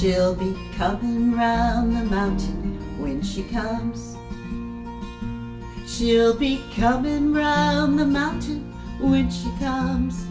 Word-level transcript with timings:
She'll 0.00 0.34
be 0.34 0.56
coming 0.78 1.32
round 1.36 1.94
the 1.94 2.04
mountain 2.04 2.98
when 2.98 3.20
she 3.20 3.42
comes. 3.42 4.16
She'll 5.86 6.32
be 6.32 6.62
coming 6.74 7.34
round 7.34 7.98
the 7.98 8.06
mountain 8.06 8.72
when 8.98 9.30
she 9.30 9.50
comes. 9.58 10.24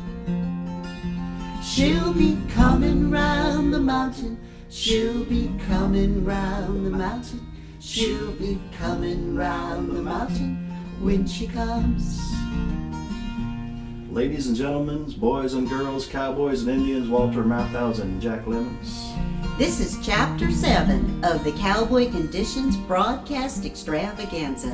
She'll 1.64 2.16
be 2.16 2.36
coming 2.50 3.12
round 3.12 3.72
the 3.72 3.80
mountain. 3.80 4.40
She'll 4.72 5.24
be 5.26 5.52
coming 5.68 6.26
round 6.26 6.88
the 6.88 6.90
mountain. 6.90 7.46
She'll 7.80 8.32
be 8.32 8.60
coming 8.76 9.36
round 9.36 9.92
the 9.92 10.02
mountain 10.02 10.68
when 11.00 11.28
she 11.28 11.46
comes. 11.46 12.20
Ladies 14.12 14.48
and 14.48 14.58
gentlemen, 14.58 15.12
boys 15.20 15.54
and 15.54 15.70
girls, 15.70 16.08
cowboys 16.08 16.64
and 16.64 16.72
Indians, 16.72 17.08
Walter 17.08 17.44
Matthau's 17.44 18.00
and 18.00 18.20
Jack 18.20 18.48
Lemmons. 18.48 19.14
This 19.60 19.82
is 19.82 20.00
Chapter 20.02 20.52
7 20.52 21.26
of 21.26 21.44
the 21.44 21.52
Cowboy 21.52 22.10
Conditions 22.10 22.78
Broadcast 22.78 23.66
Extravaganza, 23.66 24.74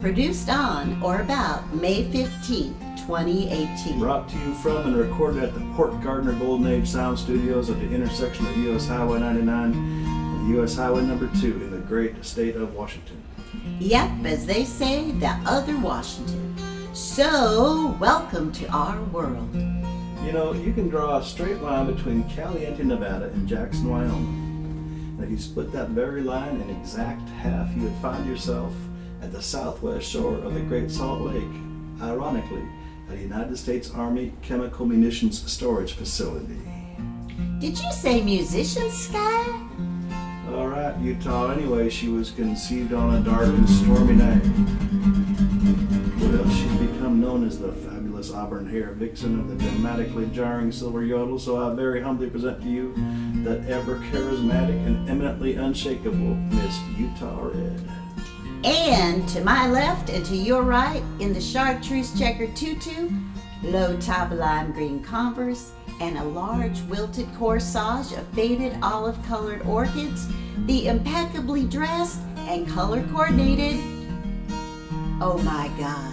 produced 0.00 0.48
on 0.48 1.02
or 1.02 1.20
about 1.20 1.70
May 1.74 2.10
15, 2.10 2.72
2018. 2.96 3.98
Brought 3.98 4.30
to 4.30 4.38
you 4.38 4.54
from 4.54 4.86
and 4.86 4.96
recorded 4.96 5.44
at 5.44 5.52
the 5.52 5.60
Port 5.76 6.00
Gardner 6.00 6.32
Golden 6.32 6.66
Age 6.66 6.88
Sound 6.88 7.18
Studios 7.18 7.68
at 7.68 7.78
the 7.78 7.94
intersection 7.94 8.46
of 8.46 8.56
US 8.56 8.88
Highway 8.88 9.20
99 9.20 9.74
and 9.74 10.58
US 10.58 10.76
Highway 10.76 11.02
number 11.02 11.28
2 11.38 11.64
in 11.64 11.70
the 11.70 11.76
great 11.80 12.24
state 12.24 12.56
of 12.56 12.72
Washington. 12.72 13.22
Yep, 13.80 14.24
as 14.24 14.46
they 14.46 14.64
say, 14.64 15.10
the 15.10 15.38
other 15.44 15.76
Washington. 15.76 16.56
So, 16.94 17.98
welcome 18.00 18.50
to 18.52 18.66
our 18.68 18.98
world. 19.12 19.71
You 20.24 20.30
know, 20.32 20.52
you 20.52 20.72
can 20.72 20.88
draw 20.88 21.18
a 21.18 21.22
straight 21.22 21.60
line 21.62 21.92
between 21.92 22.22
Caliente, 22.30 22.84
Nevada 22.84 23.26
and 23.26 23.48
Jackson, 23.48 23.90
Wyoming. 23.90 25.16
And 25.16 25.24
if 25.24 25.30
you 25.30 25.36
split 25.36 25.72
that 25.72 25.90
very 25.90 26.22
line 26.22 26.60
in 26.60 26.70
exact 26.70 27.28
half, 27.30 27.74
you 27.76 27.82
would 27.82 27.96
find 27.96 28.26
yourself 28.26 28.72
at 29.20 29.32
the 29.32 29.42
southwest 29.42 30.08
shore 30.08 30.36
of 30.36 30.54
the 30.54 30.60
Great 30.60 30.90
Salt 30.90 31.22
Lake, 31.22 31.42
ironically, 32.00 32.64
at 33.10 33.16
a 33.16 33.20
United 33.20 33.56
States 33.58 33.90
Army 33.90 34.32
chemical 34.42 34.86
munitions 34.86 35.50
storage 35.50 35.94
facility. 35.94 36.60
Did 37.58 37.78
you 37.80 37.92
say 37.92 38.22
musician, 38.22 38.90
Sky? 38.90 39.44
All 40.54 40.68
right, 40.68 40.96
Utah. 41.00 41.50
Anyway, 41.50 41.90
she 41.90 42.08
was 42.08 42.30
conceived 42.30 42.92
on 42.92 43.16
a 43.16 43.20
dark 43.20 43.48
and 43.48 43.68
stormy 43.68 44.14
night. 44.14 45.21
Known 47.32 47.46
as 47.46 47.58
the 47.58 47.72
fabulous 47.72 48.30
auburn 48.30 48.68
hair 48.68 48.92
vixen 48.92 49.40
of 49.40 49.48
the 49.48 49.54
dramatically 49.54 50.26
jarring 50.34 50.70
silver 50.70 51.02
yodel, 51.02 51.38
so 51.38 51.56
I 51.56 51.74
very 51.74 52.02
humbly 52.02 52.28
present 52.28 52.60
to 52.60 52.68
you 52.68 52.92
that 53.42 53.64
ever 53.70 54.00
charismatic 54.10 54.76
and 54.86 55.08
eminently 55.08 55.54
unshakable 55.54 56.34
Miss 56.34 56.78
Utah 56.98 57.46
Red. 57.46 57.88
And 58.64 59.26
to 59.30 59.42
my 59.42 59.66
left 59.66 60.10
and 60.10 60.26
to 60.26 60.36
your 60.36 60.60
right, 60.60 61.02
in 61.20 61.32
the 61.32 61.40
chartreuse 61.40 62.12
checker 62.18 62.48
tutu, 62.48 63.08
low 63.62 63.98
top 63.98 64.30
lime 64.32 64.72
green 64.72 65.02
converse, 65.02 65.72
and 66.00 66.18
a 66.18 66.24
large 66.24 66.82
wilted 66.82 67.32
corsage 67.38 68.12
of 68.12 68.26
faded 68.34 68.76
olive 68.82 69.16
colored 69.24 69.62
orchids, 69.62 70.28
the 70.66 70.86
impeccably 70.86 71.64
dressed 71.64 72.20
and 72.40 72.68
color 72.68 73.02
coordinated. 73.04 73.80
Oh 75.22 75.40
my 75.42 75.70
god. 75.78 76.11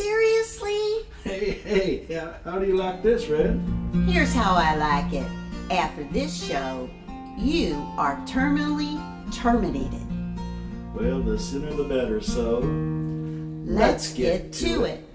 Seriously? 0.00 1.04
Hey, 1.24 1.50
hey, 1.62 2.06
yeah, 2.08 2.38
how 2.42 2.58
do 2.58 2.66
you 2.66 2.74
like 2.74 3.02
this, 3.02 3.26
Red? 3.26 3.60
Here's 4.06 4.32
how 4.32 4.54
I 4.54 4.74
like 4.74 5.12
it. 5.12 5.26
After 5.70 6.04
this 6.04 6.48
show, 6.48 6.88
you 7.36 7.74
are 7.98 8.16
terminally 8.24 8.98
terminated. 9.30 10.00
Well, 10.94 11.20
the 11.20 11.38
sooner 11.38 11.74
the 11.74 11.84
better, 11.84 12.22
so. 12.22 12.60
Let's 13.66 14.14
get 14.14 14.54
to 14.54 14.84
it. 14.84 15.00
In 15.00 15.09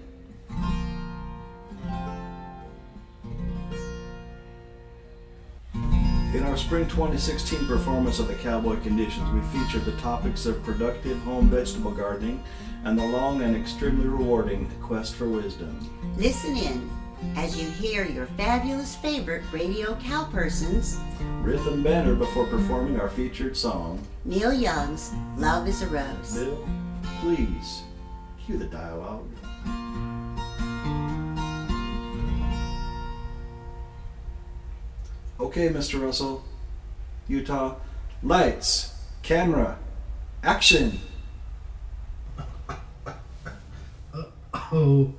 our 6.56 6.62
spring 6.62 6.88
2016 6.88 7.66
performance 7.66 8.18
of 8.18 8.28
the 8.28 8.34
Cowboy 8.36 8.80
Conditions, 8.80 9.30
we 9.30 9.42
featured 9.60 9.84
the 9.84 9.92
topics 10.00 10.46
of 10.46 10.62
productive 10.62 11.18
home 11.18 11.50
vegetable 11.50 11.90
gardening 11.90 12.42
and 12.84 12.98
the 12.98 13.04
long 13.04 13.42
and 13.42 13.54
extremely 13.54 14.06
rewarding 14.06 14.66
quest 14.80 15.16
for 15.16 15.28
wisdom. 15.28 15.78
Listen 16.16 16.56
in 16.56 16.90
as 17.36 17.60
you 17.60 17.68
hear 17.68 18.06
your 18.06 18.24
fabulous 18.38 18.96
favorite 18.96 19.42
radio 19.52 19.96
cowpersons, 19.96 20.98
Riff 21.44 21.66
and 21.66 21.84
banner 21.84 22.14
before 22.14 22.46
performing 22.46 22.98
our 22.98 23.10
featured 23.10 23.54
song. 23.54 24.02
Neil 24.24 24.54
Young's 24.54 25.12
Love 25.36 25.68
is 25.68 25.82
a 25.82 25.86
Rose. 25.88 26.38
Bill, 26.38 26.66
please 27.20 27.82
cue 28.46 28.56
the 28.56 28.64
dialogue. 28.64 29.28
Okay, 35.46 35.68
Mr. 35.68 36.02
Russell. 36.02 36.42
Utah. 37.28 37.76
Lights, 38.20 38.92
camera, 39.22 39.78
action. 40.42 40.98
Oh, 44.72 45.14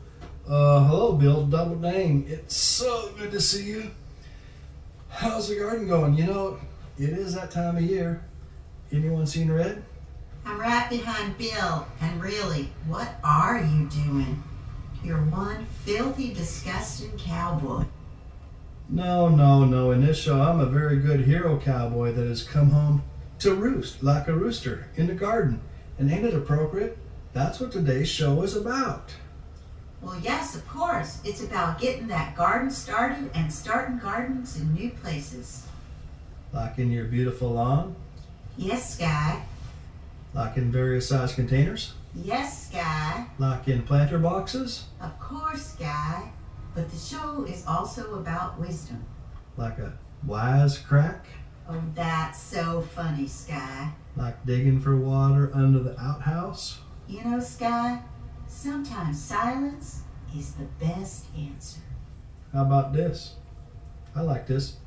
uh, 0.46 0.84
hello, 0.86 1.14
Bill. 1.14 1.46
Double 1.46 1.78
dang. 1.78 2.26
It's 2.28 2.58
so 2.58 3.14
good 3.18 3.32
to 3.32 3.40
see 3.40 3.68
you. 3.68 3.92
How's 5.08 5.48
the 5.48 5.56
garden 5.56 5.88
going? 5.88 6.16
You 6.16 6.26
know, 6.26 6.60
it 7.00 7.12
is 7.12 7.34
that 7.36 7.50
time 7.50 7.78
of 7.78 7.84
year. 7.84 8.22
Anyone 8.92 9.26
seen 9.26 9.50
red? 9.50 9.82
I'm 10.46 10.60
right 10.60 10.90
behind 10.90 11.38
Bill, 11.38 11.88
and 12.02 12.22
really, 12.22 12.70
what 12.86 13.16
are 13.24 13.62
you 13.62 13.90
doing? 13.90 14.44
You're 15.02 15.24
one 15.24 15.66
filthy, 15.86 16.34
disgusting 16.34 17.18
cowboy. 17.18 17.86
No, 18.90 19.28
no, 19.28 19.66
no. 19.66 19.92
In 19.92 20.06
this 20.06 20.18
show, 20.18 20.42
I'm 20.42 20.60
a 20.60 20.66
very 20.66 20.98
good 20.98 21.22
hero 21.22 21.60
cowboy 21.60 22.14
that 22.14 22.26
has 22.28 22.44
come 22.44 22.72
home 22.72 23.04
to 23.40 23.54
roost 23.54 24.02
like 24.02 24.28
a 24.28 24.34
rooster 24.34 24.88
in 24.96 25.08
the 25.08 25.14
garden. 25.14 25.60
And 26.00 26.12
ain't 26.12 26.26
it 26.26 26.34
appropriate? 26.34 26.98
That's 27.34 27.60
what 27.60 27.72
today's 27.72 28.08
show 28.10 28.42
is 28.44 28.56
about. 28.56 29.14
Well, 30.02 30.18
yes, 30.22 30.56
of 30.56 30.66
course. 30.68 31.20
It's 31.26 31.44
about 31.44 31.80
getting 31.80 32.08
that 32.08 32.36
garden 32.36 32.70
started 32.72 33.30
and 33.34 33.52
starting 33.52 33.98
gardens 33.98 34.56
in 34.60 34.74
new 34.74 34.90
places. 34.92 35.66
Like 36.54 36.78
in 36.78 36.92
your 36.92 37.06
beautiful 37.06 37.50
lawn, 37.52 37.96
Yes, 38.58 38.96
Sky. 38.96 39.44
like 40.34 40.56
in 40.58 40.72
various 40.72 41.10
size 41.10 41.34
containers, 41.36 41.94
Yes, 42.16 42.70
Sky. 42.70 43.28
like 43.38 43.68
in 43.68 43.84
planter 43.84 44.18
boxes, 44.18 44.86
Of 45.02 45.20
course, 45.20 45.74
Sky. 45.74 46.30
But 46.78 46.92
the 46.92 46.98
show 47.00 47.44
is 47.46 47.66
also 47.66 48.20
about 48.20 48.60
wisdom. 48.60 49.04
like 49.58 49.80
a 49.80 49.94
wise 50.24 50.78
crack, 50.78 51.26
Oh, 51.68 51.82
that's 51.96 52.40
so 52.40 52.82
funny, 52.82 53.26
Sky. 53.26 53.90
like 54.16 54.46
digging 54.46 54.80
for 54.80 54.96
water 54.96 55.50
under 55.56 55.80
the 55.80 56.00
outhouse. 56.00 56.78
You 57.08 57.24
know, 57.24 57.40
Sky, 57.40 58.04
sometimes 58.48 59.20
silence 59.20 60.04
is 60.38 60.52
the 60.54 60.66
best 60.80 61.26
answer. 61.36 61.80
How 62.54 62.62
about 62.62 62.94
this? 62.94 63.34
I 64.16 64.22
like 64.22 64.46
this. 64.46 64.78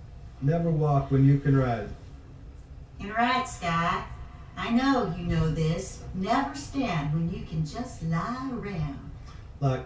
Never 0.40 0.70
walk 0.70 1.10
when 1.10 1.26
you 1.26 1.40
can 1.40 1.56
ride. 1.56 1.88
And 3.00 3.10
right, 3.10 3.48
Sky, 3.48 4.04
I 4.56 4.70
know 4.70 5.12
you 5.18 5.24
know 5.24 5.50
this. 5.50 6.04
Never 6.14 6.54
stand 6.54 7.12
when 7.12 7.32
you 7.32 7.44
can 7.44 7.66
just 7.66 8.04
lie 8.04 8.48
around. 8.52 9.10
Like, 9.58 9.84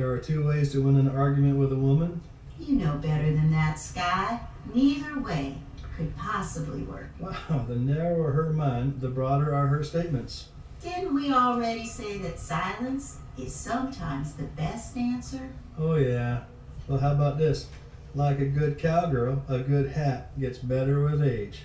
there 0.00 0.10
are 0.10 0.18
two 0.18 0.46
ways 0.46 0.72
to 0.72 0.82
win 0.82 0.96
an 0.96 1.14
argument 1.14 1.58
with 1.58 1.70
a 1.74 1.76
woman. 1.76 2.22
You 2.58 2.76
know 2.76 2.96
better 2.96 3.26
than 3.34 3.50
that, 3.50 3.78
Sky. 3.78 4.40
Neither 4.72 5.20
way 5.20 5.58
could 5.94 6.16
possibly 6.16 6.84
work. 6.84 7.10
Wow, 7.18 7.66
the 7.68 7.76
narrower 7.76 8.32
her 8.32 8.50
mind, 8.50 9.02
the 9.02 9.10
broader 9.10 9.54
are 9.54 9.66
her 9.66 9.84
statements. 9.84 10.48
Didn't 10.82 11.14
we 11.14 11.34
already 11.34 11.84
say 11.84 12.16
that 12.16 12.38
silence 12.38 13.18
is 13.38 13.54
sometimes 13.54 14.32
the 14.32 14.44
best 14.44 14.96
answer? 14.96 15.50
Oh, 15.78 15.96
yeah. 15.96 16.44
Well, 16.88 16.98
how 16.98 17.12
about 17.12 17.36
this? 17.36 17.68
Like 18.14 18.40
a 18.40 18.46
good 18.46 18.78
cowgirl, 18.78 19.42
a 19.48 19.58
good 19.58 19.90
hat 19.90 20.30
gets 20.40 20.56
better 20.56 21.04
with 21.04 21.22
age. 21.22 21.60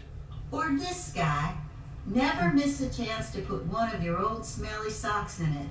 Or 0.51 0.71
this 0.77 1.13
guy, 1.15 1.55
never 2.05 2.51
miss 2.51 2.81
a 2.81 2.89
chance 2.89 3.31
to 3.31 3.39
put 3.43 3.65
one 3.67 3.95
of 3.95 4.03
your 4.03 4.21
old 4.21 4.45
smelly 4.45 4.89
socks 4.89 5.39
in 5.39 5.53
it. 5.53 5.69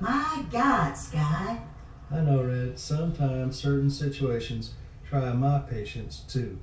My 0.00 0.44
God, 0.52 0.92
Sky. 0.92 1.58
I 2.10 2.20
know, 2.20 2.42
Red, 2.42 2.78
sometimes 2.78 3.58
certain 3.58 3.90
situations 3.90 4.72
try 5.08 5.32
my 5.32 5.58
patience 5.60 6.24
too. 6.28 6.58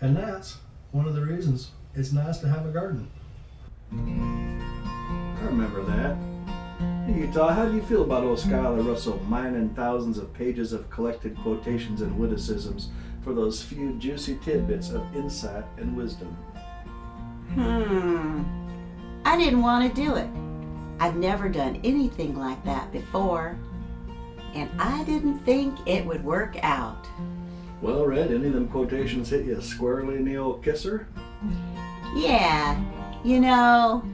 And 0.00 0.16
that's 0.16 0.58
one 0.90 1.06
of 1.06 1.14
the 1.14 1.22
reasons 1.22 1.70
it's 1.94 2.12
nice 2.12 2.38
to 2.38 2.48
have 2.48 2.66
a 2.66 2.70
garden. 2.70 3.10
I 3.92 5.44
remember 5.44 5.82
that. 5.84 6.16
Hey, 7.06 7.20
Utah, 7.20 7.52
how 7.52 7.66
do 7.66 7.74
you 7.74 7.82
feel 7.82 8.02
about 8.02 8.24
old 8.24 8.38
Skylar 8.38 8.86
Russell 8.86 9.20
mining 9.28 9.70
thousands 9.70 10.18
of 10.18 10.32
pages 10.34 10.72
of 10.72 10.88
collected 10.90 11.36
quotations 11.38 12.00
and 12.00 12.18
witticisms 12.18 12.90
for 13.22 13.32
those 13.32 13.62
few 13.62 13.94
juicy 13.98 14.38
tidbits 14.44 14.90
of 14.90 15.02
insight 15.14 15.64
and 15.78 15.96
wisdom. 15.96 16.28
Hmm. 17.54 18.42
I 19.24 19.36
didn't 19.36 19.62
want 19.62 19.94
to 19.94 20.02
do 20.02 20.16
it. 20.16 20.28
I've 20.98 21.16
never 21.16 21.48
done 21.48 21.80
anything 21.84 22.36
like 22.36 22.62
that 22.64 22.92
before. 22.92 23.56
And 24.54 24.70
I 24.78 25.04
didn't 25.04 25.38
think 25.40 25.78
it 25.86 26.04
would 26.04 26.24
work 26.24 26.56
out. 26.62 27.06
Well, 27.80 28.06
Red, 28.06 28.30
any 28.30 28.46
of 28.46 28.52
them 28.52 28.68
quotations 28.68 29.30
hit 29.30 29.44
you 29.46 29.60
squarely 29.60 30.16
in 30.16 30.24
the 30.24 30.36
old 30.36 30.62
kisser? 30.62 31.08
Yeah, 32.14 32.80
you 33.24 33.40
know, 33.40 34.04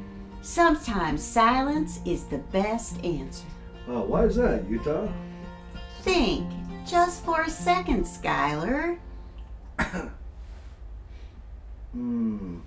sometimes 0.41 1.23
silence 1.23 2.01
is 2.07 2.25
the 2.25 2.39
best 2.39 3.05
answer. 3.05 3.47
Uh, 3.89 4.03
why 4.03 4.25
is 4.25 4.37
that, 4.37 4.69
Utah? 4.69 5.09
Think 6.03 6.49
just 6.87 7.25
for 7.25 7.43
a 7.43 7.51
second, 7.51 8.05
Skylar. 8.05 8.99
Hmm. 11.95 12.59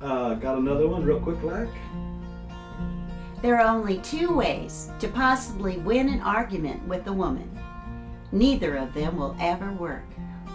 Uh, 0.00 0.34
got 0.34 0.56
another 0.56 0.88
one 0.88 1.04
real 1.04 1.20
quick, 1.20 1.42
like? 1.42 1.68
There 3.46 3.60
are 3.60 3.76
only 3.76 3.98
two 3.98 4.34
ways 4.34 4.90
to 4.98 5.06
possibly 5.06 5.78
win 5.78 6.08
an 6.08 6.20
argument 6.20 6.84
with 6.88 7.06
a 7.06 7.12
woman. 7.12 7.48
Neither 8.32 8.74
of 8.74 8.92
them 8.92 9.16
will 9.16 9.36
ever 9.38 9.70
work. 9.74 10.02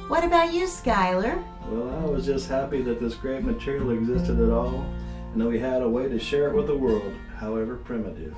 What 0.09 0.25
about 0.25 0.53
you, 0.53 0.65
Skylar? 0.65 1.41
Well, 1.69 1.89
I 1.89 2.03
was 2.03 2.25
just 2.25 2.49
happy 2.49 2.81
that 2.81 2.99
this 2.99 3.13
great 3.13 3.45
material 3.45 3.91
existed 3.91 4.41
at 4.41 4.49
all, 4.49 4.85
and 5.31 5.39
that 5.39 5.47
we 5.47 5.57
had 5.57 5.81
a 5.81 5.87
way 5.87 6.09
to 6.09 6.19
share 6.19 6.49
it 6.49 6.53
with 6.53 6.67
the 6.67 6.75
world, 6.75 7.13
however 7.37 7.77
primitive. 7.77 8.35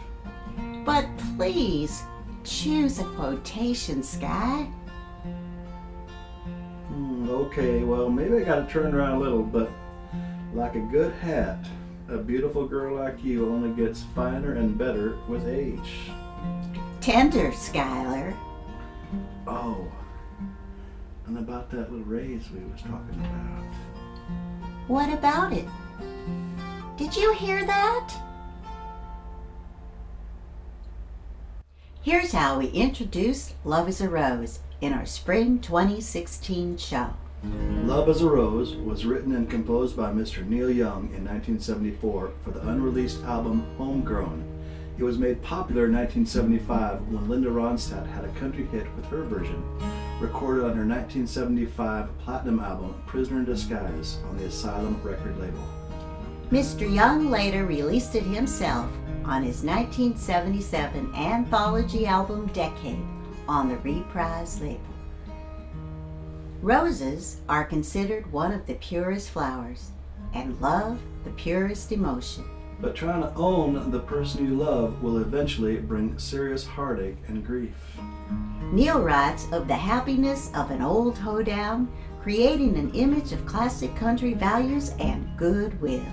But 0.86 1.08
please 1.36 2.04
choose 2.44 3.00
a 3.00 3.06
quotation, 3.06 4.04
Sky. 4.04 4.68
Hmm, 6.90 7.28
okay, 7.28 7.84
well, 7.84 8.08
maybe 8.08 8.38
I 8.38 8.44
gotta 8.44 8.72
turn 8.72 8.94
around 8.94 9.16
a 9.16 9.20
little, 9.20 9.42
but 9.42 9.72
like 10.54 10.76
a 10.76 10.80
good 10.92 11.12
hat, 11.14 11.58
a 12.10 12.18
beautiful 12.18 12.68
girl 12.68 12.96
like 12.96 13.24
you 13.24 13.50
only 13.50 13.70
gets 13.82 14.04
finer 14.16 14.54
and 14.54 14.78
better 14.78 15.18
with 15.28 15.48
age. 15.48 16.12
Tender, 17.02 17.52
Skylar. 17.52 18.36
Oh, 19.48 19.92
and 21.26 21.38
about 21.38 21.70
that 21.72 21.92
little 21.92 22.06
raise 22.06 22.50
we 22.52 22.64
was 22.72 22.82
talking 22.82 23.20
about. 23.20 23.74
What 24.88 25.14
about 25.14 25.54
it? 25.54 25.68
Did 26.98 27.16
you 27.16 27.34
hear 27.34 27.66
that? 27.66 28.14
Here's 32.02 32.34
how 32.34 32.60
we 32.60 32.68
introduced 32.68 33.56
Love 33.64 33.88
is 33.88 34.02
a 34.02 34.10
Rose 34.10 34.60
in 34.82 34.92
our 34.92 35.06
spring 35.06 35.60
2016 35.60 36.78
show. 36.78 37.14
Love 37.44 38.07
as 38.07 38.22
a 38.22 38.30
Rose 38.30 38.75
was 38.78 39.06
written 39.06 39.36
and 39.36 39.50
composed 39.50 39.98
by 39.98 40.10
Mr. 40.12 40.48
Neil 40.48 40.72
Young 40.72 41.10
in 41.13 41.25
1974 41.25 42.31
for 42.42 42.51
the 42.51 42.66
unreleased 42.69 43.22
album 43.24 43.68
Homegrown. 43.78 44.44
It 44.98 45.04
was 45.04 45.18
made 45.18 45.42
popular 45.42 45.88
in 45.88 45.94
1975 45.94 47.06
when 47.10 47.28
Linda 47.28 47.50
Ronstadt 47.50 48.07
had 48.07 48.24
a 48.24 48.40
country 48.40 48.66
hit 48.68 48.86
with 48.95 49.06
her 49.07 49.24
version, 49.24 49.62
recorded 50.22 50.63
on 50.63 50.78
her 50.78 50.86
1975 50.86 52.18
platinum 52.19 52.62
album 52.62 52.95
Prisoner 53.07 53.40
in 53.40 53.46
Disguise 53.46 54.19
on 54.30 54.38
the 54.38 54.46
Asylum 54.46 55.01
record 55.04 55.38
label. 55.38 55.68
Mr. 56.51 56.81
Young 56.94 57.30
later 57.30 57.66
released 57.66 58.16
it 58.16 58.24
himself 58.24 58.89
on 59.25 59.44
his 59.44 59.63
1977 59.63 61.13
anthology 61.16 62.06
album 62.06 62.48
Decade 62.48 63.04
on 63.50 63.68
the 63.68 63.78
Reprise 63.78 64.62
label. 64.62 64.93
Roses 66.63 67.42
are 67.50 67.65
considered 67.65 68.31
one 68.31 68.54
of 68.54 68.65
the 68.65 68.75
purest 68.75 69.31
flowers, 69.31 69.92
and 70.33 70.57
love 70.62 70.98
the 71.25 71.31
purest 71.31 71.92
emotion. 71.92 72.45
But 72.80 72.95
trying 72.95 73.21
to 73.21 73.33
own 73.36 73.92
the 73.92 74.00
person 74.00 74.45
you 74.45 74.56
love 74.56 75.04
will 75.04 75.18
eventually 75.18 75.75
bring 75.75 76.18
serious 76.18 76.65
heartache 76.65 77.18
and 77.27 77.45
grief. 77.45 77.75
Neil 78.71 79.01
writes 79.01 79.45
of 79.51 79.68
the 79.68 79.75
happiness 79.75 80.51
of 80.56 80.71
an 80.71 80.81
old 80.81 81.18
hoedown, 81.18 81.92
creating 82.21 82.77
an 82.77 82.92
image 82.92 83.33
of 83.33 83.45
classic 83.45 83.94
country 83.98 84.33
values 84.33 84.94
and 85.00 85.27
goodwill. 85.36 86.06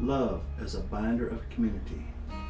Love 0.00 0.42
as 0.60 0.74
a 0.74 0.80
binder 0.80 1.28
of 1.28 1.48
community. 1.48 2.04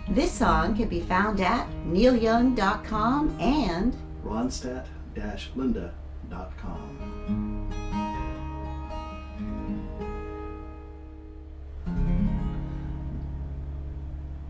This 0.09 0.33
song 0.33 0.77
can 0.77 0.89
be 0.89 1.03
found 1.03 1.41
at 1.41 1.69
neilyoung.com 1.87 3.37
and 3.39 3.97
Ronstadt-linda.com. 4.25 6.04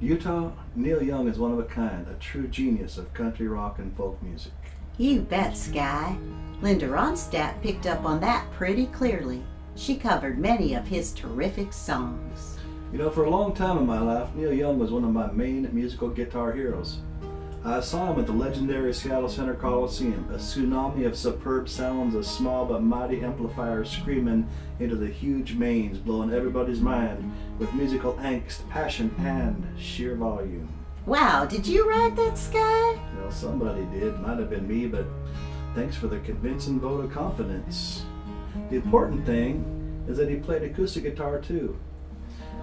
Utah, 0.01 0.51
Neil 0.75 1.03
Young 1.03 1.29
is 1.29 1.39
one 1.39 1.53
of 1.53 1.59
a 1.59 1.65
kind, 1.65 2.07
a 2.09 2.15
true 2.21 2.47
genius 2.47 2.99
of 2.99 3.15
country 3.15 3.49
rock 3.49 3.79
and 3.79 3.97
folk 3.97 4.23
music. 4.23 4.53
You 4.99 5.23
bet, 5.23 5.57
Sky. 5.57 6.17
Linda 6.61 6.87
Ronstadt 6.87 7.61
picked 7.63 7.87
up 7.87 8.05
on 8.05 8.21
that 8.21 8.51
pretty 8.53 8.87
clearly. 8.87 9.43
She 9.77 9.97
covered 9.97 10.39
many 10.39 10.75
of 10.75 10.87
his 10.87 11.13
terrific 11.13 11.73
songs. 11.73 12.59
You 12.93 12.99
know, 12.99 13.11
for 13.11 13.25
a 13.25 13.31
long 13.31 13.55
time 13.55 13.79
in 13.79 13.87
my 13.87 13.99
life, 13.99 14.33
Neil 14.35 14.53
Young 14.53 14.79
was 14.79 14.93
one 14.93 15.05
of 15.05 15.11
my 15.11 15.33
main 15.33 15.69
musical 15.73 16.09
guitar 16.09 16.53
heroes. 16.53 16.99
I 17.67 17.81
saw 17.81 18.13
him 18.13 18.21
at 18.21 18.27
the 18.27 18.33
legendary 18.33 18.93
Seattle 18.93 19.29
Center 19.29 19.55
Coliseum, 19.55 20.29
a 20.31 20.37
tsunami 20.37 21.07
of 21.07 21.17
superb 21.17 21.67
sounds, 21.67 22.15
a 22.15 22.23
small 22.23 22.67
but 22.67 22.83
mighty 22.83 23.23
amplifier 23.23 23.87
screaming 23.87 24.47
into 24.81 24.97
the 24.97 25.07
huge 25.07 25.55
mains, 25.55 25.97
blowing 25.97 26.31
everybody's 26.31 26.83
mind 26.83 27.33
with 27.59 27.73
musical 27.73 28.15
angst, 28.17 28.69
passion, 28.69 29.15
and 29.19 29.67
sheer 29.81 30.15
volume. 30.15 30.69
Wow, 31.07 31.47
did 31.47 31.67
you 31.67 31.89
write 31.89 32.15
that, 32.17 32.37
Sky? 32.37 33.01
Well, 33.19 33.31
somebody 33.31 33.87
did, 33.99 34.21
might 34.21 34.39
have 34.39 34.51
been 34.51 34.69
me, 34.69 34.87
but 34.87 35.07
thanks 35.75 35.97
for 35.97 36.07
the 36.07 36.19
convincing 36.19 36.79
vote 36.79 37.03
of 37.03 37.13
confidence. 37.13 38.05
The 38.69 38.77
important 38.77 39.25
thing 39.25 40.05
is 40.07 40.19
that 40.19 40.29
he 40.29 40.37
played 40.37 40.65
acoustic 40.65 41.05
guitar 41.05 41.41
too. 41.41 41.79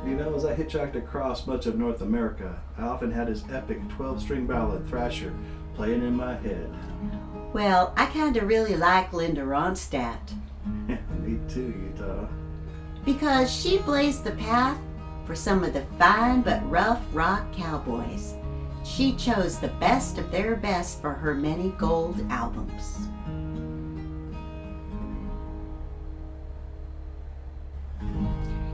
You 0.06 0.16
know, 0.16 0.34
as 0.36 0.46
I 0.46 0.56
hitchhiked 0.56 0.96
across 0.96 1.46
much 1.46 1.68
of 1.68 1.78
North 1.78 2.02
America, 2.02 2.60
I 2.78 2.84
often 2.84 3.12
had 3.12 3.28
his 3.28 3.44
epic 3.52 3.80
12 3.90 4.22
string 4.22 4.48
ballad, 4.48 4.88
Thrasher, 4.88 5.34
playing 5.76 6.02
in 6.02 6.16
my 6.16 6.36
head. 6.38 6.70
Well, 7.54 7.94
I 7.98 8.08
kind 8.08 8.36
of 8.38 8.48
really 8.48 8.76
like 8.76 9.14
Linda 9.14 9.42
Ronstadt 9.42 10.32
Me 10.88 11.40
too, 11.50 11.74
Utah. 11.96 12.28
because 13.06 13.52
she 13.54 13.78
blazed 13.80 14.24
the 14.24 14.32
path 14.32 14.78
for 15.26 15.36
some 15.36 15.64
of 15.64 15.74
the 15.74 15.86
fine 16.00 16.42
but 16.42 16.68
rough 16.70 17.02
rock 17.14 17.52
cowboys. 17.54 18.34
She 18.84 19.14
chose 19.14 19.60
the 19.60 19.68
best 19.80 20.18
of 20.18 20.32
their 20.32 20.56
best 20.56 21.00
for 21.02 21.12
her 21.14 21.36
many 21.36 21.70
gold 21.78 22.20
albums. 22.30 23.08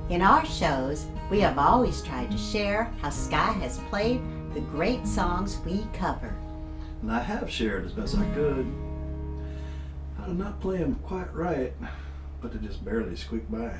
In 0.09 0.21
our 0.21 0.45
shows, 0.45 1.05
we 1.29 1.41
have 1.41 1.57
always 1.57 2.01
tried 2.01 2.31
to 2.31 2.37
share 2.37 2.85
how 3.01 3.09
Sky 3.09 3.51
has 3.59 3.79
played 3.89 4.21
the 4.53 4.61
great 4.61 5.05
songs 5.05 5.59
we 5.65 5.85
cover. 5.91 6.33
And 7.01 7.11
I 7.11 7.19
have 7.19 7.51
shared 7.51 7.83
as 7.85 7.91
best 7.91 8.17
I 8.17 8.25
could. 8.33 8.65
I 10.17 10.27
did 10.27 10.39
not 10.39 10.61
play 10.61 10.77
them 10.77 10.95
quite 11.03 11.33
right, 11.33 11.73
but 12.41 12.53
they 12.53 12.65
just 12.65 12.85
barely 12.85 13.17
squeaked 13.17 13.51
by. 13.51 13.75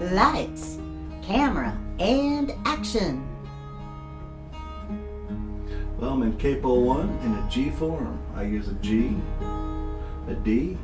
Lights, 0.00 0.78
camera, 1.22 1.76
and 1.98 2.54
action. 2.64 3.26
Well, 5.98 6.12
I'm 6.12 6.22
in 6.22 6.36
capo 6.38 6.78
1 6.78 7.18
in 7.24 7.34
a 7.34 7.50
G 7.50 7.70
form. 7.70 8.20
I 8.36 8.44
use 8.44 8.68
a 8.68 8.74
G, 8.74 9.16
a 10.28 10.34
D, 10.34 10.78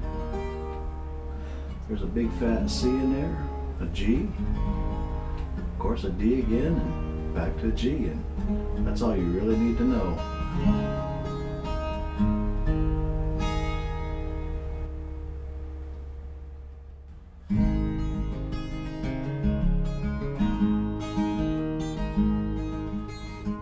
there's 1.86 2.02
a 2.02 2.06
big 2.06 2.32
fat 2.34 2.68
C 2.70 2.88
in 2.88 3.12
there, 3.12 3.36
a 3.80 3.86
G, 3.86 4.28
of 5.56 5.78
course 5.78 6.04
a 6.04 6.10
D 6.10 6.40
again, 6.40 6.74
and 6.74 7.34
back 7.34 7.56
to 7.60 7.68
a 7.68 7.72
G, 7.72 8.10
and 8.76 8.86
that's 8.86 9.02
all 9.02 9.16
you 9.16 9.24
really 9.24 9.56
need 9.56 9.76
to 9.78 9.84
know. 9.84 10.16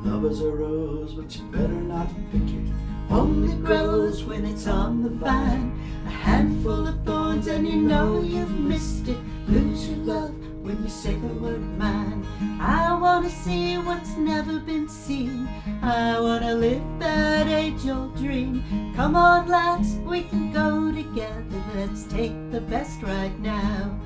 Love 0.04 0.25
is 0.26 0.40
a 0.40 0.49
rose, 0.49 1.14
but 1.14 1.35
you 1.37 1.45
better 1.50 1.69
not 1.69 2.09
pick 2.31 2.42
it. 2.42 2.73
Only 3.11 3.54
grows 3.57 4.25
when 4.25 4.45
it's 4.45 4.66
on 4.66 5.02
the 5.02 5.11
vine. 5.11 5.78
A 6.07 6.11
handful 6.11 6.87
of 6.87 7.04
thorns, 7.04 7.22
and 7.32 7.66
you 7.66 7.76
know 7.76 8.20
you've 8.20 8.58
missed 8.58 9.08
it. 9.08 9.16
Lose 9.48 9.88
your 9.88 9.96
love 9.98 10.34
when 10.62 10.82
you 10.82 10.88
say 10.88 11.14
the 11.14 11.34
word 11.40 11.62
mine. 11.78 12.26
I 12.60 12.92
wanna 12.92 13.30
see 13.30 13.78
what's 13.78 14.16
never 14.18 14.58
been 14.58 14.86
seen. 14.86 15.48
I 15.80 16.20
wanna 16.20 16.54
live 16.54 16.82
that 16.98 17.48
age 17.48 17.88
old 17.88 18.14
dream. 18.16 18.62
Come 18.94 19.16
on, 19.16 19.48
lads, 19.48 19.94
we 20.04 20.24
can 20.24 20.52
go 20.52 20.92
together 20.92 21.62
let's 21.74 22.04
take 22.04 22.36
the 22.50 22.60
best 22.60 23.02
right 23.02 23.36
now. 23.40 23.98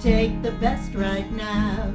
Take 0.00 0.42
the 0.42 0.52
best 0.52 0.94
right 0.94 1.30
now. 1.30 1.94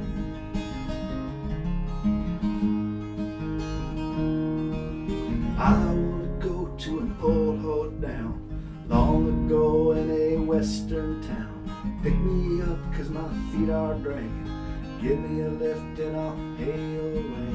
Western 10.62 11.20
town. 11.22 11.98
Pick 12.04 12.16
me 12.20 12.62
up 12.62 12.78
cause 12.94 13.08
my 13.10 13.28
feet 13.50 13.68
are 13.68 13.94
dragging. 13.94 14.48
Give 15.02 15.18
me 15.18 15.42
a 15.42 15.48
lift 15.48 15.98
and 15.98 16.16
I'll 16.16 16.36
hail 16.56 17.18
away. 17.18 17.52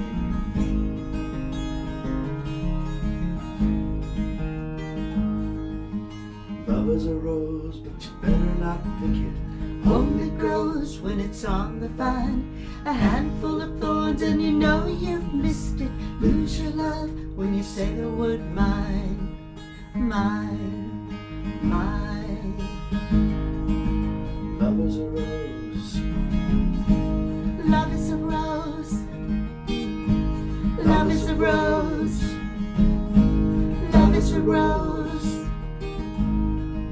Love 6.67 6.89
is 6.89 7.07
a 7.07 7.15
rose, 7.15 7.77
but 7.77 7.93
you 8.03 8.11
better 8.21 8.55
not 8.59 8.83
pick 8.99 9.15
it. 9.23 9.87
Only 9.87 10.29
grows 10.31 10.99
when 10.99 11.21
it's 11.21 11.45
on 11.45 11.79
the 11.79 11.87
vine. 11.87 12.67
A 12.83 12.91
handful 12.91 13.61
of 13.61 13.79
thorns 13.79 14.21
and 14.21 14.41
you 14.41 14.51
know 14.51 14.85
you've 14.85 15.33
missed 15.33 15.79
it. 15.79 15.91
Lose 16.19 16.59
your 16.59 16.71
love 16.71 17.09
when 17.37 17.55
you 17.55 17.63
say 17.63 17.89
the 17.93 18.09
word 18.09 18.41
mine, 18.53 19.37
mine, 19.95 21.07
mine. 21.61 22.06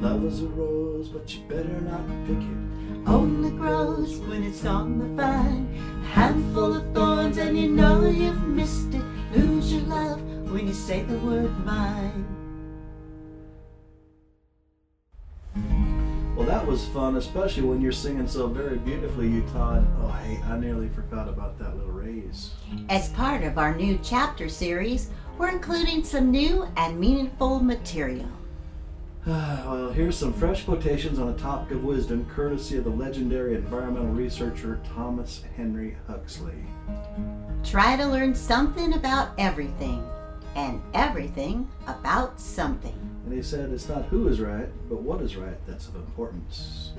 Love 0.05 0.25
is 0.25 0.43
a 0.43 0.47
rose, 0.49 1.09
but 1.09 1.33
you 1.33 1.41
better 1.49 1.81
not 1.81 2.05
pick 2.27 2.37
it. 2.37 3.09
Only 3.09 3.49
grows 3.49 4.17
when 4.17 4.43
it's 4.43 4.63
on 4.63 4.99
the 4.99 5.05
vine. 5.23 5.67
A 6.03 6.05
handful 6.05 6.75
of 6.75 6.93
thorns 6.93 7.39
and 7.39 7.57
you 7.57 7.71
know 7.71 8.05
you've 8.05 8.43
missed 8.43 8.93
it. 8.93 9.01
Lose 9.35 9.73
your 9.73 9.81
love 9.81 10.21
when 10.51 10.67
you 10.67 10.75
say 10.75 11.01
the 11.01 11.17
word 11.17 11.49
mine. 11.65 12.23
Well, 16.37 16.45
that 16.45 16.67
was 16.67 16.85
fun, 16.89 17.15
especially 17.15 17.63
when 17.63 17.81
you're 17.81 17.91
singing 17.91 18.27
so 18.27 18.45
very 18.45 18.77
beautifully, 18.77 19.27
you 19.27 19.43
And, 19.55 19.87
oh, 20.03 20.15
hey, 20.23 20.39
I 20.45 20.59
nearly 20.59 20.89
forgot 20.89 21.27
about 21.27 21.57
that 21.57 21.75
little 21.75 21.91
raise. 21.91 22.51
As 22.89 23.09
part 23.09 23.43
of 23.43 23.57
our 23.57 23.75
new 23.75 23.97
chapter 24.03 24.49
series, 24.49 25.09
we're 25.39 25.49
including 25.49 26.03
some 26.03 26.29
new 26.29 26.67
and 26.77 26.99
meaningful 26.99 27.59
material. 27.59 28.29
well, 29.27 29.89
here's 29.89 30.15
some 30.15 30.31
fresh 30.31 30.65
quotations 30.65 31.17
on 31.17 31.29
a 31.29 31.33
topic 31.33 31.71
of 31.71 31.83
wisdom, 31.83 32.27
courtesy 32.29 32.77
of 32.77 32.83
the 32.83 32.91
legendary 32.91 33.55
environmental 33.55 34.11
researcher 34.11 34.79
Thomas 34.93 35.41
Henry 35.57 35.97
Huxley. 36.05 36.63
Try 37.63 37.97
to 37.97 38.05
learn 38.05 38.35
something 38.35 38.93
about 38.93 39.29
everything, 39.39 40.07
and 40.55 40.79
everything 40.93 41.67
about 41.87 42.39
something. 42.39 42.93
And 43.25 43.33
he 43.33 43.41
said, 43.41 43.71
It's 43.71 43.89
not 43.89 44.05
who 44.05 44.27
is 44.27 44.39
right, 44.41 44.69
but 44.89 45.01
what 45.01 45.21
is 45.21 45.35
right 45.35 45.57
that's 45.65 45.87
of 45.87 45.95
importance. 45.95 46.91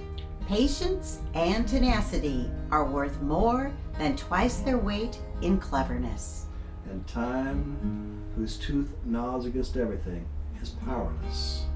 Patience 0.48 1.20
and 1.34 1.68
tenacity 1.68 2.50
are 2.72 2.86
worth 2.86 3.22
more 3.22 3.70
than 4.00 4.16
twice 4.16 4.56
their 4.56 4.78
weight 4.78 5.16
in 5.42 5.58
cleverness. 5.58 6.46
And 6.90 7.06
time, 7.06 8.20
whose 8.34 8.56
tooth 8.56 8.92
gnaws 9.04 9.46
against 9.46 9.76
everything, 9.76 10.26
is 10.60 10.70
powerless 10.70 11.66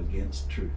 against 0.00 0.48
truth. 0.50 0.70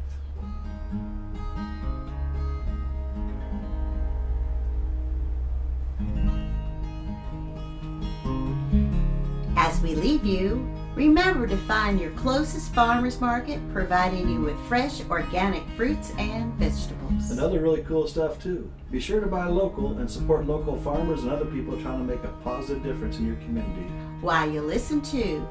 As 9.56 9.82
we 9.82 9.94
leave 9.96 10.26
you, 10.26 10.68
remember 10.96 11.46
to 11.48 11.58
find 11.58 12.00
your 12.00 12.12
closest 12.12 12.74
farmer's 12.74 13.20
market 13.22 13.60
providing 13.72 14.30
you 14.30 14.42
with 14.42 14.60
fresh 14.68 15.02
organic 15.10 15.64
fruits 15.76 16.12
and 16.18 16.54
vegetables. 16.56 17.32
And 17.32 17.40
other 17.40 17.60
really 17.60 17.84
cool 17.84 18.08
stuff 18.08 18.42
too. 18.42 18.72
Be 18.90 19.00
sure 19.00 19.20
to 19.20 19.28
buy 19.28 19.46
local 19.46 19.98
and 19.98 20.10
support 20.10 20.48
local 20.48 20.76
farmers 20.78 21.24
and 21.24 21.32
other 21.32 21.46
people 21.46 21.80
trying 21.82 22.00
to 22.00 22.16
make 22.16 22.24
a 22.24 22.34
positive 22.44 22.84
difference 22.84 23.18
in 23.18 23.28
your 23.28 23.36
community. 23.38 23.90
While 24.22 24.50
you 24.50 24.62
listen 24.62 25.02
to 25.02 25.48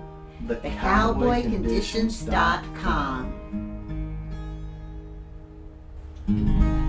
thecowboyconditions.com. 0.46 3.34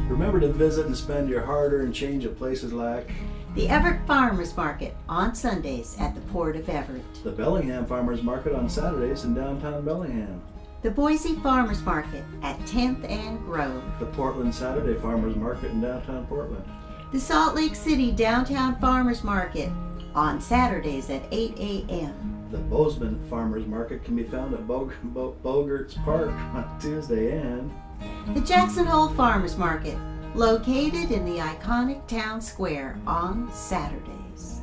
Remember 0.09 0.39
to 0.41 0.51
visit 0.51 0.85
and 0.85 0.95
spend 0.97 1.29
your 1.29 1.45
hard-earned 1.45 1.95
change 1.95 2.25
at 2.25 2.37
places 2.37 2.73
like 2.73 3.09
The 3.55 3.69
Everett 3.69 4.05
Farmers 4.05 4.55
Market 4.57 4.95
on 5.07 5.33
Sundays 5.33 5.95
at 5.99 6.13
the 6.13 6.19
Port 6.21 6.57
of 6.57 6.67
Everett. 6.67 7.05
the 7.23 7.31
Bellingham 7.31 7.85
Farmers 7.85 8.21
Market 8.21 8.53
on 8.53 8.67
Saturdays 8.69 9.23
in 9.23 9.33
downtown 9.33 9.85
Bellingham, 9.85 10.41
The 10.81 10.91
Boise 10.91 11.35
Farmers 11.35 11.81
Market 11.83 12.25
at 12.43 12.59
10th 12.61 13.09
and 13.09 13.39
Grove. 13.45 13.81
the 13.99 14.05
Portland 14.07 14.53
Saturday 14.53 14.99
Farmers 14.99 15.35
Market 15.37 15.71
in 15.71 15.79
downtown 15.81 16.25
Portland, 16.27 16.65
The 17.13 17.19
Salt 17.19 17.55
Lake 17.55 17.75
City 17.75 18.11
Downtown 18.11 18.75
Farmers 18.81 19.23
Market 19.23 19.69
on 20.15 20.39
Saturdays 20.41 21.09
at 21.09 21.23
8 21.31 21.57
a.m. 21.59 22.47
the 22.51 22.57
Bozeman 22.57 23.19
Farmers 23.29 23.65
Market 23.67 24.03
can 24.03 24.15
be 24.15 24.23
found 24.23 24.53
at 24.53 24.67
Bog- 24.67 24.93
Bo- 25.03 25.35
Bogerts 25.43 25.95
Park 26.03 26.29
on 26.29 26.79
Tuesday 26.79 27.37
and 27.39 27.71
The 28.33 28.41
Jackson 28.41 28.85
Hole 28.85 29.09
Farmers 29.09 29.57
Market, 29.57 29.97
located 30.35 31.11
in 31.11 31.25
the 31.25 31.37
iconic 31.37 32.05
town 32.07 32.41
square 32.41 32.97
on 33.05 33.51
Saturdays. 33.53 34.61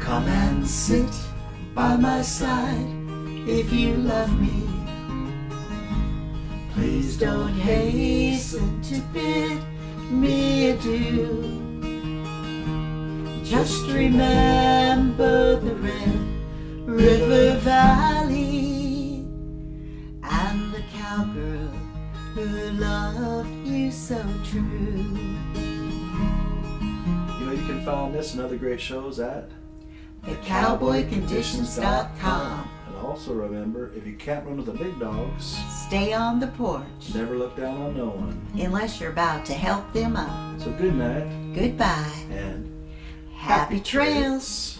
Come 0.00 0.28
and 0.28 0.66
sit 0.66 1.10
by 1.74 1.96
my 1.96 2.20
side 2.22 2.86
if 3.48 3.72
you 3.72 3.94
love 3.96 4.38
me. 4.40 4.68
Please 6.74 7.16
don't 7.18 7.52
hasten 7.54 8.80
to 8.82 9.00
bid 9.12 9.60
me 10.10 10.70
adieu. 10.70 11.42
Just 13.44 13.86
remember 13.88 15.56
the 15.60 15.74
Red 15.74 16.18
River 16.86 17.56
Valley 17.58 19.26
and 20.22 20.72
the 20.72 20.82
cowgirl 20.94 21.68
who 22.34 22.46
loved 22.80 23.66
you 23.66 23.90
so 23.90 24.22
true. 24.44 24.62
you 27.38 27.44
know 27.44 27.52
you 27.52 27.66
can 27.66 27.84
find 27.84 28.14
this 28.14 28.32
and 28.32 28.40
other 28.42 28.56
great 28.56 28.80
shows 28.80 29.20
at 29.20 29.50
TheCowboyConditions.com. 30.24 32.70
Also 33.02 33.34
remember, 33.34 33.90
if 33.96 34.06
you 34.06 34.14
can't 34.14 34.46
run 34.46 34.56
with 34.56 34.66
the 34.66 34.72
big 34.72 34.98
dogs, 34.98 35.58
Stay 35.86 36.12
on 36.12 36.40
the 36.40 36.46
porch 36.48 36.84
never 37.14 37.36
look 37.36 37.56
down 37.56 37.80
on 37.82 37.96
no 37.96 38.06
one. 38.06 38.40
unless 38.54 39.00
you're 39.00 39.10
about 39.10 39.44
to 39.46 39.52
help 39.54 39.92
them 39.92 40.16
up. 40.16 40.60
So 40.60 40.70
good 40.72 40.94
night 40.94 41.26
Goodbye. 41.54 42.12
and 42.30 42.68
Happy 43.34 43.80
trails. 43.80 44.78